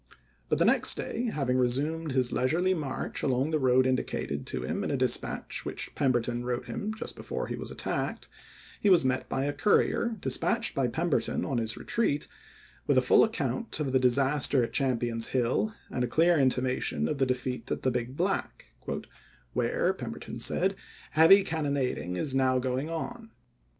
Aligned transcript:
But 0.49 0.57
the 0.57 0.65
P. 0.65 0.69
210." 0.69 0.73
next 0.73 0.95
day, 0.95 1.31
having 1.35 1.57
resumed 1.59 2.11
his 2.13 2.31
leisurely 2.33 2.73
march 2.73 3.21
along 3.21 3.51
the 3.51 3.59
road 3.59 3.85
indicated 3.85 4.47
to 4.47 4.63
him 4.63 4.83
in 4.83 4.89
a 4.89 4.97
dispatch 4.97 5.63
which 5.63 5.93
Pemberton 5.93 6.43
wrote 6.43 6.65
him 6.65 6.91
just 6.95 7.15
before 7.15 7.45
he 7.45 7.55
was 7.55 7.69
attacked, 7.69 8.27
he 8.79 8.89
was 8.89 9.05
met 9.05 9.29
by 9.29 9.43
a 9.45 9.53
courier 9.53 10.15
dispatched 10.19 10.73
by 10.73 10.87
Pemberton 10.87 11.45
on 11.45 11.59
his 11.59 11.77
retreat, 11.77 12.27
with 12.87 12.97
a 12.97 13.01
full 13.03 13.23
account 13.23 13.79
of 13.79 13.91
the 13.91 13.99
disaster 13.99 14.63
of 14.63 14.71
Champion's 14.71 15.27
Hill 15.27 15.71
and 15.91 16.03
a 16.03 16.07
clear 16.07 16.35
inti 16.35 16.63
mation 16.63 17.07
of 17.07 17.19
the 17.19 17.27
defeat 17.27 17.69
at 17.69 17.83
the 17.83 17.91
Big 17.91 18.17
Black, 18.17 18.73
"where," 19.53 19.93
Pemberton 19.93 20.39
said," 20.39 20.75
heavy 21.11 21.43
cannonading 21.43 22.17
is 22.17 22.33
now 22.33 22.57
going 22.57 22.89
on. 22.89 23.29